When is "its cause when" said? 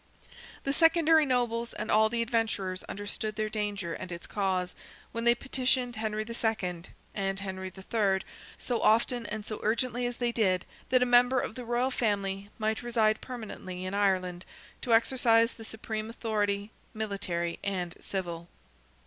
4.11-5.25